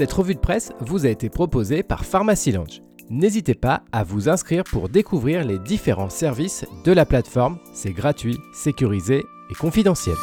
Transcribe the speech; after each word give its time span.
Cette 0.00 0.14
revue 0.14 0.34
de 0.34 0.40
presse 0.40 0.72
vous 0.80 1.04
a 1.04 1.10
été 1.10 1.28
proposée 1.28 1.82
par 1.82 2.06
Pharmacy 2.06 2.52
Lounge. 2.52 2.80
N'hésitez 3.10 3.54
pas 3.54 3.84
à 3.92 4.02
vous 4.02 4.30
inscrire 4.30 4.64
pour 4.64 4.88
découvrir 4.88 5.44
les 5.44 5.58
différents 5.58 6.08
services 6.08 6.64
de 6.86 6.92
la 6.92 7.04
plateforme. 7.04 7.58
C'est 7.74 7.92
gratuit, 7.92 8.38
sécurisé 8.54 9.26
et 9.50 9.54
confidentiel. 9.54 10.16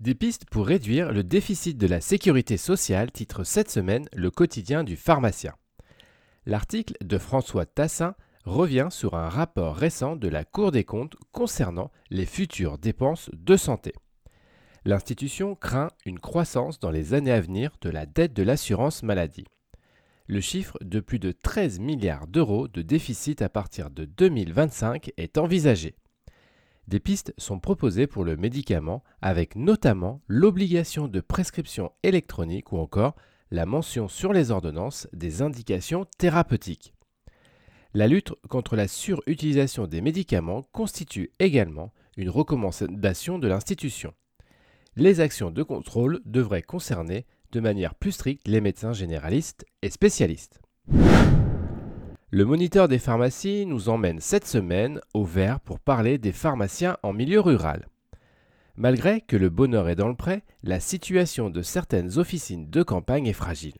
Des 0.00 0.14
pistes 0.14 0.46
pour 0.50 0.66
réduire 0.66 1.12
le 1.12 1.22
déficit 1.22 1.76
de 1.76 1.86
la 1.86 2.00
sécurité 2.00 2.56
sociale 2.56 3.12
titre 3.12 3.44
cette 3.44 3.70
semaine 3.70 4.08
le 4.14 4.30
quotidien 4.30 4.82
du 4.82 4.96
pharmacien. 4.96 5.52
L'article 6.46 6.94
de 7.04 7.18
François 7.18 7.66
Tassin 7.66 8.14
revient 8.46 8.88
sur 8.88 9.14
un 9.14 9.28
rapport 9.28 9.76
récent 9.76 10.16
de 10.16 10.28
la 10.28 10.44
Cour 10.44 10.72
des 10.72 10.84
comptes 10.84 11.16
concernant 11.32 11.90
les 12.08 12.24
futures 12.24 12.78
dépenses 12.78 13.28
de 13.34 13.58
santé. 13.58 13.92
L'institution 14.84 15.54
craint 15.54 15.90
une 16.04 16.18
croissance 16.18 16.80
dans 16.80 16.90
les 16.90 17.14
années 17.14 17.30
à 17.30 17.40
venir 17.40 17.70
de 17.82 17.88
la 17.88 18.04
dette 18.04 18.32
de 18.32 18.42
l'assurance 18.42 19.04
maladie. 19.04 19.46
Le 20.26 20.40
chiffre 20.40 20.76
de 20.80 20.98
plus 20.98 21.20
de 21.20 21.30
13 21.30 21.78
milliards 21.78 22.26
d'euros 22.26 22.66
de 22.66 22.82
déficit 22.82 23.42
à 23.42 23.48
partir 23.48 23.90
de 23.90 24.04
2025 24.04 25.12
est 25.16 25.38
envisagé. 25.38 25.94
Des 26.88 26.98
pistes 26.98 27.32
sont 27.38 27.60
proposées 27.60 28.08
pour 28.08 28.24
le 28.24 28.36
médicament 28.36 29.04
avec 29.20 29.54
notamment 29.54 30.20
l'obligation 30.26 31.06
de 31.06 31.20
prescription 31.20 31.92
électronique 32.02 32.72
ou 32.72 32.78
encore 32.78 33.14
la 33.52 33.66
mention 33.66 34.08
sur 34.08 34.32
les 34.32 34.50
ordonnances 34.50 35.06
des 35.12 35.42
indications 35.42 36.06
thérapeutiques. 36.18 36.92
La 37.94 38.08
lutte 38.08 38.32
contre 38.48 38.74
la 38.74 38.88
surutilisation 38.88 39.86
des 39.86 40.00
médicaments 40.00 40.62
constitue 40.72 41.30
également 41.38 41.92
une 42.16 42.30
recommandation 42.30 43.38
de 43.38 43.46
l'institution. 43.46 44.12
Les 44.96 45.20
actions 45.20 45.50
de 45.50 45.62
contrôle 45.62 46.20
devraient 46.26 46.60
concerner 46.60 47.24
de 47.50 47.60
manière 47.60 47.94
plus 47.94 48.12
stricte 48.12 48.46
les 48.46 48.60
médecins 48.60 48.92
généralistes 48.92 49.64
et 49.80 49.88
spécialistes. 49.88 50.60
Le 52.30 52.44
moniteur 52.44 52.88
des 52.88 52.98
pharmacies 52.98 53.64
nous 53.64 53.88
emmène 53.88 54.20
cette 54.20 54.46
semaine 54.46 55.00
au 55.14 55.24
vert 55.24 55.60
pour 55.60 55.80
parler 55.80 56.18
des 56.18 56.32
pharmaciens 56.32 56.98
en 57.02 57.14
milieu 57.14 57.40
rural. 57.40 57.88
Malgré 58.76 59.22
que 59.22 59.36
le 59.36 59.48
bonheur 59.48 59.88
est 59.88 59.96
dans 59.96 60.08
le 60.08 60.14
prêt, 60.14 60.42
la 60.62 60.78
situation 60.78 61.48
de 61.48 61.62
certaines 61.62 62.18
officines 62.18 62.68
de 62.68 62.82
campagne 62.82 63.26
est 63.26 63.32
fragile. 63.32 63.76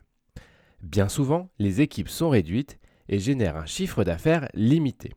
Bien 0.81 1.09
souvent, 1.09 1.51
les 1.59 1.83
équipes 1.83 2.09
sont 2.09 2.31
réduites 2.31 2.79
et 3.11 3.19
génèrent 3.19 3.57
un 3.57 3.67
chiffre 3.67 4.03
d'affaires 4.03 4.49
limité. 4.55 5.13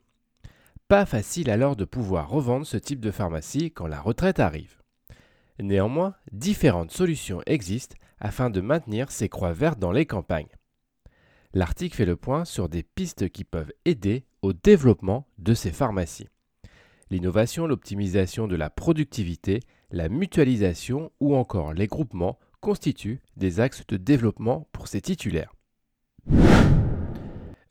Pas 0.90 1.06
facile 1.06 1.50
alors 1.50 1.78
de 1.78 1.86
pouvoir 1.86 2.30
revendre 2.30 2.66
ce 2.66 2.78
type 2.78 3.00
de 3.00 3.12
pharmacie 3.12 3.72
quand 3.72 3.88
la 3.88 4.02
retraite 4.02 4.42
arrive. 4.42 4.78
Néanmoins, 5.60 6.16
différentes 6.32 6.92
solutions 6.92 7.42
existent 7.46 7.96
afin 8.20 8.50
de 8.50 8.62
maintenir 8.62 9.12
ces 9.12 9.30
croix 9.30 9.54
vertes 9.54 9.80
dans 9.80 9.92
les 9.92 10.06
campagnes. 10.06 10.56
L'article 11.54 11.96
fait 11.96 12.06
le 12.06 12.18
point 12.18 12.44
sur 12.44 12.68
des 12.68 12.84
pistes 12.84 13.30
qui 13.30 13.46
peuvent 13.46 13.72
aider 13.86 14.26
au 14.42 14.52
développement 14.52 15.28
de 15.38 15.54
ces 15.54 15.72
pharmacies. 15.72 16.28
L'innovation, 17.10 17.68
l'optimisation 17.68 18.48
de 18.48 18.56
la 18.56 18.70
productivité, 18.70 19.62
la 19.92 20.10
mutualisation 20.10 21.12
ou 21.20 21.36
encore 21.36 21.74
les 21.74 21.88
groupements 21.88 22.40
constituent 22.60 23.22
des 23.38 23.60
axes 23.60 23.86
de 23.88 23.96
développement 23.96 24.68
pour 24.74 24.88
ces 24.88 25.00
titulaires. 25.00 25.54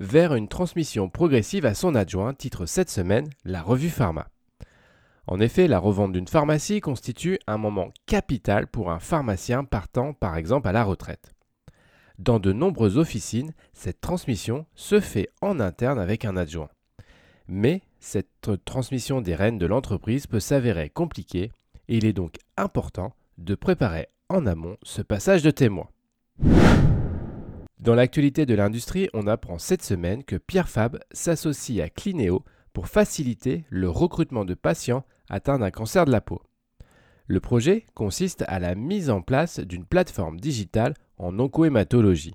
Vers 0.01 0.35
une 0.35 0.49
transmission 0.49 1.11
progressive 1.11 1.67
à 1.67 1.75
son 1.75 1.95
adjoint, 1.95 2.33
titre 2.33 2.67
cette 2.67 2.91
semaine 2.91 3.29
la 3.45 3.61
revue 3.61 3.91
Pharma. 3.91 4.29
En 5.27 5.41
effet, 5.41 5.69
la 5.69 5.79
revente 5.79 6.13
d'une 6.13 6.29
pharmacie 6.29 6.81
constitue 6.81 7.39
un 7.47 7.57
moment 7.57 7.93
capital 8.07 8.67
pour 8.67 8.91
un 8.91 8.99
pharmacien 8.99 9.65
partant 9.65 10.13
par 10.13 10.37
exemple 10.37 10.69
à 10.69 10.73
la 10.73 10.85
retraite. 10.85 11.33
Dans 12.19 12.39
de 12.39 12.53
nombreuses 12.53 12.99
officines, 12.99 13.53
cette 13.73 14.01
transmission 14.01 14.67
se 14.75 15.01
fait 15.01 15.31
en 15.41 15.61
interne 15.61 15.99
avec 15.99 16.25
un 16.25 16.37
adjoint. 16.37 16.69
Mais 17.49 17.83
cette 17.99 18.65
transmission 18.65 19.21
des 19.21 19.35
rênes 19.35 19.59
de 19.59 19.67
l'entreprise 19.67 20.27
peut 20.27 20.41
s'avérer 20.41 20.91
compliquée 20.91 21.51
et 21.89 21.97
il 21.97 22.05
est 22.05 22.13
donc 22.13 22.37
important 22.57 23.15
de 23.39 23.55
préparer 23.55 24.09
en 24.29 24.47
amont 24.47 24.77
ce 24.83 25.03
passage 25.03 25.43
de 25.43 25.51
témoin. 25.51 25.89
Dans 27.81 27.95
l'actualité 27.95 28.47
de 28.47 28.55
l'industrie, 28.55 29.09
on 29.13 29.27
apprend 29.27 29.59
cette 29.59 29.83
semaine 29.83 30.25
que 30.25 30.37
Pierre 30.37 30.69
Fab 30.69 31.01
s'associe 31.13 31.85
à 31.85 31.91
Clinéo 31.91 32.45
pour 32.75 32.89
faciliter 32.89 33.65
le 33.71 33.89
recrutement 33.89 34.45
de 34.45 34.53
patients 34.53 35.07
atteints 35.31 35.59
d'un 35.59 35.71
cancer 35.71 36.05
de 36.05 36.11
la 36.11 36.21
peau. 36.21 36.43
Le 37.27 37.41
projet 37.41 37.87
consiste 37.95 38.45
à 38.49 38.59
la 38.59 38.75
mise 38.75 39.09
en 39.09 39.23
place 39.23 39.61
d'une 39.61 39.87
plateforme 39.87 40.39
digitale 40.39 40.93
en 41.17 41.39
oncohématologie. 41.39 42.35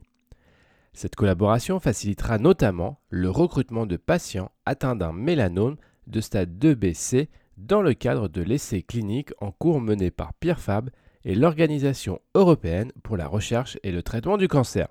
Cette 0.94 1.16
collaboration 1.16 1.80
facilitera 1.80 2.40
notamment 2.40 3.00
le 3.10 3.30
recrutement 3.30 3.86
de 3.86 3.98
patients 3.98 4.52
atteints 4.66 4.96
d'un 4.96 5.14
mélanome 5.14 5.78
de 6.08 6.22
stade 6.22 6.58
2BC 6.58 7.28
dans 7.58 7.84
le 7.84 7.94
cadre 7.94 8.28
de 8.28 8.42
l'essai 8.42 8.82
clinique 8.82 9.32
en 9.40 9.52
cours 9.52 9.82
mené 9.82 10.10
par 10.10 10.34
Pierre 10.34 10.60
et 11.26 11.36
l'Organisation 11.36 12.20
européenne 12.34 12.92
pour 13.04 13.18
la 13.18 13.28
recherche 13.28 13.78
et 13.84 13.92
le 13.92 14.02
traitement 14.02 14.38
du 14.38 14.48
cancer. 14.48 14.88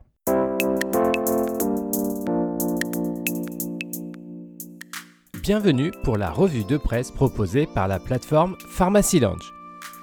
Bienvenue 5.48 5.92
pour 6.02 6.18
la 6.18 6.30
revue 6.30 6.64
de 6.64 6.76
presse 6.76 7.10
proposée 7.10 7.64
par 7.64 7.88
la 7.88 7.98
plateforme 7.98 8.54
Pharmacy 8.68 9.18
Lounge. 9.18 9.54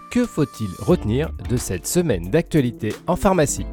Que 0.10 0.26
faut-il 0.26 0.72
retenir 0.80 1.30
de 1.48 1.56
cette 1.56 1.86
semaine 1.86 2.32
d'actualité 2.32 2.96
en 3.06 3.16
pharmacie? 3.16 3.64